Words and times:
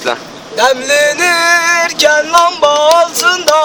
Başla. 0.00 0.18
Demlenirken 0.56 2.32
lamba 2.32 2.68
altında 2.68 3.56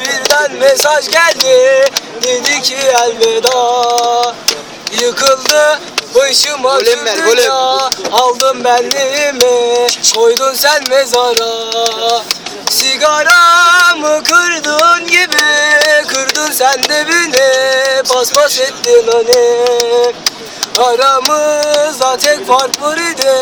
birden 0.00 0.52
mesaj 0.52 1.08
geldi. 1.08 1.84
Dedi 2.22 2.62
ki 2.62 2.76
elveda. 2.76 4.34
Yıkıldı 5.00 5.80
başıma 6.14 6.78
Golem 6.78 7.04
ver, 7.04 7.18
golem. 7.18 7.52
Aldın 8.12 8.64
benliğimi 8.64 9.86
koydun 10.14 10.54
sen 10.54 10.82
mezara. 10.88 12.22
Sigaramı 12.70 14.24
kırdın 14.24 15.06
gibi 15.06 15.38
Kırdın 16.08 16.52
sen 16.52 16.82
de 16.82 17.06
beni. 17.08 18.02
Paspas 18.02 18.60
ettin 18.60 19.06
hani 19.12 20.14
Aramızda 20.78 22.16
tek 22.16 22.46
fark 22.46 22.82
var 22.82 22.96
idi. 22.96 23.32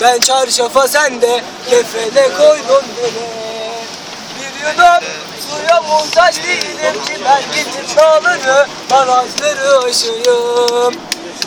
Ben 0.00 0.20
çarşafa 0.20 0.88
sen 0.88 1.22
de 1.22 1.40
kefene 1.70 2.28
koydun 2.38 2.84
beni. 2.98 3.34
Bir 4.40 4.66
yudum 4.68 5.08
suya 5.48 5.80
muhtaç 5.82 6.36
değilim 6.36 7.04
ki 7.06 7.18
Ben 7.24 7.42
gidip 7.54 7.96
dağları 7.96 8.66
barajları 8.90 9.78
aşayım. 9.78 10.94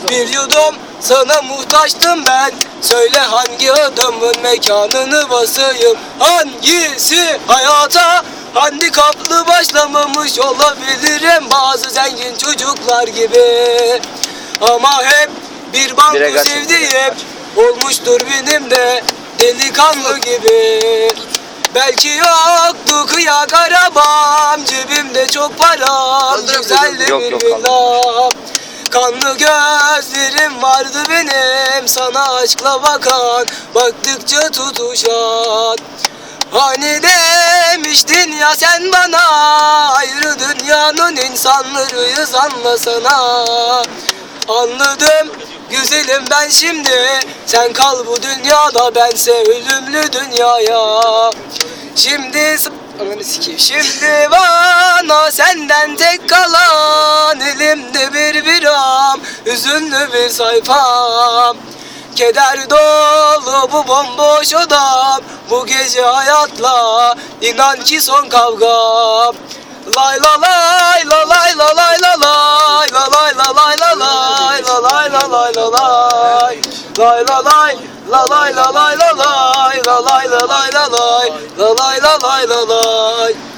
Bir 0.08 0.28
yudum 0.28 0.74
sana 1.00 1.42
muhtaçtım 1.42 2.26
ben. 2.26 2.52
Söyle 2.82 3.18
hangi 3.18 3.72
adamın 3.72 4.40
mekanını 4.42 5.30
basayım? 5.30 5.96
Hangisi 6.18 7.38
hayata? 7.46 8.22
Handikaplı 8.54 9.46
başlamamış 9.46 10.38
olabilirim. 10.38 11.44
Bazı 11.50 11.90
zengin 11.90 12.36
çocuklar 12.36 13.08
gibi 13.08 14.00
Ama 14.60 15.02
hep 15.04 15.30
bir 15.72 15.96
banko 15.96 16.38
sevdiğim 16.44 17.14
Olmuştur 17.56 18.20
benim 18.20 18.70
de 18.70 19.04
delikanlı 19.40 20.18
gibi. 20.18 20.80
Belki 21.74 22.08
yoktu 22.08 23.06
kıyak 23.06 23.54
arabam 23.54 24.64
Cebimde 24.64 25.26
çok 25.26 25.58
param 25.58 26.40
Güzeldi 26.46 27.10
Yok, 27.10 27.22
bir 27.22 27.32
villam 27.32 28.30
Kanlı 28.90 29.38
gözlerim 29.38 30.62
vardı 30.62 31.02
benim 31.10 31.88
Sana 31.88 32.34
aşkla 32.34 32.82
bakan 32.82 33.46
Baktıkça 33.74 34.50
tutuşan. 34.50 35.76
Hani 36.50 37.00
demiştin 37.02 38.32
ya 38.32 38.54
sen 38.54 38.92
bana 38.92 39.22
Ayrı 39.92 40.36
dünyanın 40.38 41.16
insanlarıyız 41.16 42.34
anlasana 42.34 43.44
Anladım. 44.48 45.28
Güzelim 45.70 46.24
ben 46.30 46.48
şimdi. 46.48 46.90
Sen 47.46 47.72
kal 47.72 48.06
bu 48.06 48.22
dünyada 48.22 48.94
bense 48.94 49.32
ölümlü 49.32 50.12
dünyaya. 50.12 51.00
Şimdi. 51.96 52.56
Şimdi 53.58 54.28
bana 54.30 55.30
senden 55.30 55.96
tek 55.96 56.28
kalan 56.28 57.40
Elimde 57.40 58.12
bir 58.14 58.44
biram 58.44 59.20
Hüzünlü 59.46 60.12
bir 60.12 60.28
sayfam. 60.28 61.56
Keder 62.16 62.70
dolu 62.70 63.68
bu 63.72 63.88
bomboş 63.88 64.54
odam 64.54 65.20
Bu 65.50 65.66
gece 65.66 66.02
hayatla 66.02 67.14
inan 67.42 67.80
ki 67.80 68.00
son 68.00 68.28
kavgam. 68.28 69.34
Lay 69.96 70.20
la 70.20 70.40
lay 70.40 71.04
la 71.06 71.28
lay 71.28 71.28
la 71.28 71.28
lay 71.28 71.37
Lay 76.98 77.22
la 77.28 77.38
lay 77.42 77.78
La 78.08 78.24
lay 78.26 78.52
la 78.54 78.72
lay 78.72 78.96
la 78.96 79.10
lay 79.14 79.82
La 79.86 80.00
lay 80.00 80.26
la 80.26 80.40
lay 80.50 80.68
la 80.72 80.84
lay 80.88 81.30
La 81.56 81.68
lay 81.78 82.00
la 82.00 82.14
lay 82.18 82.46
la 82.48 82.60
lay 82.70 83.57